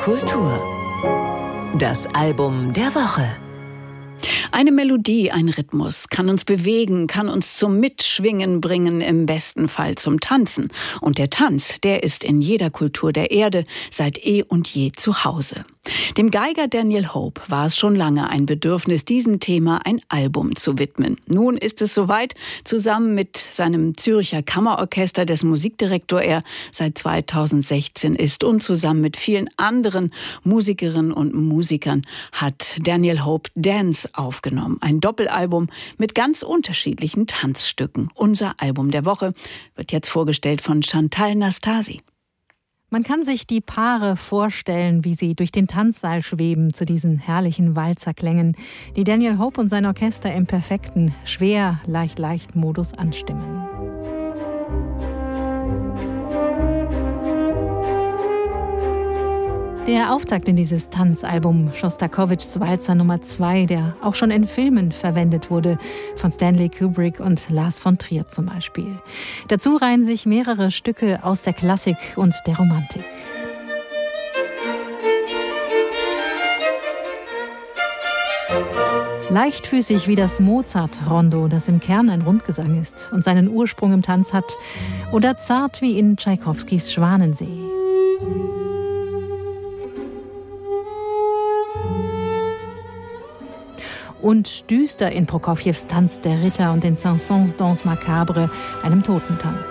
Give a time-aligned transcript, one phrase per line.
[0.00, 0.58] Kultur.
[1.74, 3.28] Das Album der Woche.
[4.52, 9.94] Eine Melodie, ein Rhythmus kann uns bewegen, kann uns zum Mitschwingen bringen, im besten Fall
[9.94, 10.70] zum Tanzen.
[11.00, 15.24] Und der Tanz, der ist in jeder Kultur der Erde seit eh und je zu
[15.24, 15.64] Hause.
[16.18, 20.78] Dem Geiger Daniel Hope war es schon lange ein Bedürfnis, diesem Thema ein Album zu
[20.78, 21.16] widmen.
[21.26, 22.34] Nun ist es soweit.
[22.64, 29.48] Zusammen mit seinem Zürcher Kammerorchester, dessen Musikdirektor er seit 2016 ist und zusammen mit vielen
[29.56, 34.08] anderen Musikerinnen und Musikern hat Daniel Hope Dance
[34.40, 34.78] aufgenommen.
[34.80, 35.68] Ein Doppelalbum
[35.98, 38.10] mit ganz unterschiedlichen Tanzstücken.
[38.14, 39.34] Unser Album der Woche
[39.74, 42.00] wird jetzt vorgestellt von Chantal Nastasi.
[42.88, 47.76] Man kann sich die Paare vorstellen, wie sie durch den Tanzsaal schweben zu diesen herrlichen
[47.76, 48.56] Walzerklängen,
[48.96, 53.59] die Daniel Hope und sein Orchester im perfekten, schwer, leicht, leicht Modus anstimmen.
[59.90, 65.50] Der Auftakt in dieses Tanzalbum Schostakowitschs Walzer Nummer 2, der auch schon in Filmen verwendet
[65.50, 65.78] wurde,
[66.14, 69.00] von Stanley Kubrick und Lars von Trier zum Beispiel.
[69.48, 73.02] Dazu reihen sich mehrere Stücke aus der Klassik und der Romantik.
[79.28, 84.32] Leichtfüßig wie das Mozart-Rondo, das im Kern ein Rundgesang ist und seinen Ursprung im Tanz
[84.32, 84.56] hat,
[85.10, 87.58] oder zart wie in Tschaikowskis Schwanensee.
[94.22, 98.50] Und düster in Prokofjews Tanz der Ritter und in Saint-Saëns Danse Macabre,
[98.82, 99.66] einem Totentanz.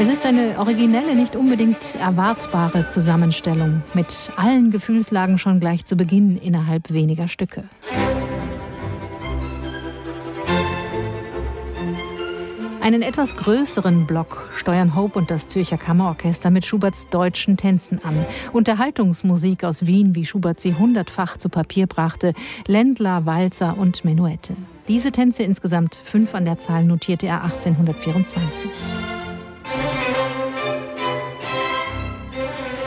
[0.00, 6.36] Es ist eine originelle, nicht unbedingt erwartbare Zusammenstellung, mit allen Gefühlslagen schon gleich zu Beginn
[6.36, 7.64] innerhalb weniger Stücke.
[12.84, 18.26] Einen etwas größeren Block steuern Hope und das Zürcher Kammerorchester mit Schuberts deutschen Tänzen an.
[18.52, 22.34] Unterhaltungsmusik aus Wien, wie Schubert sie hundertfach zu Papier brachte,
[22.66, 24.54] Ländler, Walzer und Menuette.
[24.86, 28.68] Diese Tänze, insgesamt fünf an der Zahl, notierte er 1824.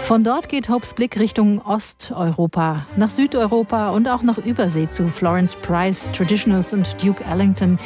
[0.07, 5.57] Von dort geht Hopes Blick Richtung Osteuropa, nach Südeuropa und auch nach Übersee zu Florence
[5.57, 7.77] Price, Traditionals und Duke Ellington.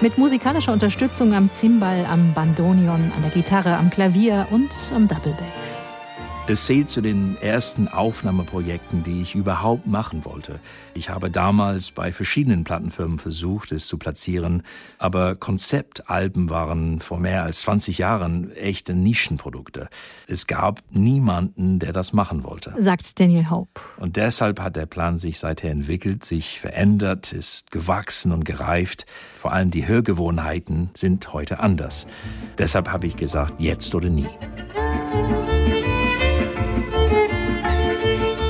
[0.00, 5.34] Mit musikalischer Unterstützung am Zimbal, am Bandonion, an der Gitarre, am Klavier und am Double
[5.34, 5.85] Bass.
[6.48, 10.60] Es zählt zu den ersten Aufnahmeprojekten, die ich überhaupt machen wollte.
[10.94, 14.62] Ich habe damals bei verschiedenen Plattenfirmen versucht, es zu platzieren,
[14.96, 19.88] aber Konzeptalben waren vor mehr als 20 Jahren echte Nischenprodukte.
[20.28, 22.74] Es gab niemanden, der das machen wollte.
[22.78, 23.80] Sagt Daniel Hope.
[23.96, 29.04] Und deshalb hat der Plan sich seither entwickelt, sich verändert, ist gewachsen und gereift.
[29.36, 32.06] Vor allem die Hörgewohnheiten sind heute anders.
[32.56, 34.28] Deshalb habe ich gesagt, jetzt oder nie.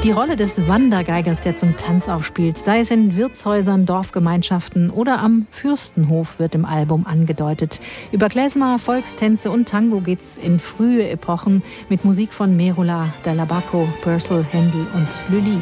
[0.06, 5.48] Die Rolle des Wandergeigers, der zum Tanz aufspielt, sei es in Wirtshäusern, Dorfgemeinschaften oder am
[5.50, 7.80] Fürstenhof, wird im Album angedeutet.
[8.12, 14.44] Über Klezmer, Volkstänze und Tango geht's in frühe Epochen mit Musik von Merula, Dalabaco, Purcell,
[14.52, 15.58] Händel und Lully.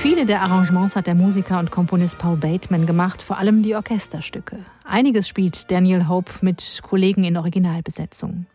[0.00, 4.58] Viele der Arrangements hat der Musiker und Komponist Paul Bateman gemacht, vor allem die Orchesterstücke.
[4.82, 8.46] Einiges spielt Daniel Hope mit Kollegen in Originalbesetzung.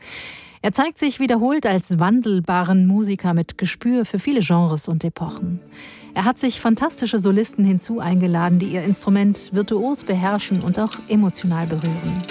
[0.62, 5.60] Er zeigt sich wiederholt als wandelbaren Musiker mit Gespür für viele Genres und Epochen.
[6.14, 11.68] Er hat sich fantastische Solisten hinzu eingeladen, die ihr Instrument virtuos beherrschen und auch emotional
[11.68, 12.22] berühren.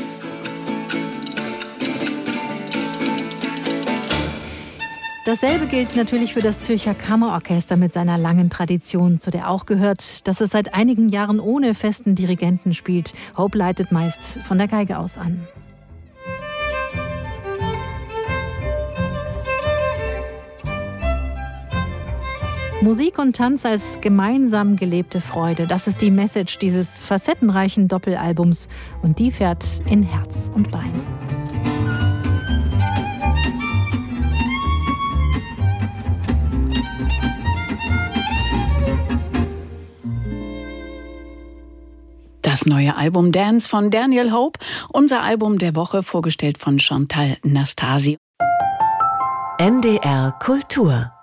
[5.25, 10.27] Dasselbe gilt natürlich für das Zürcher Kammerorchester mit seiner langen Tradition, zu der auch gehört,
[10.29, 13.13] dass es seit einigen Jahren ohne festen Dirigenten spielt.
[13.37, 15.49] Hope leitet meist von der Geige aus an.
[22.83, 28.69] Musik und Tanz als gemeinsam gelebte Freude, das ist die Message dieses facettenreichen Doppelalbums
[29.03, 30.93] und die fährt in Herz und Bein.
[42.43, 44.61] Das neue Album Dance von Daniel Hope,
[44.93, 48.19] unser Album der Woche vorgestellt von Chantal Nastasi.
[49.59, 51.16] NDR Kultur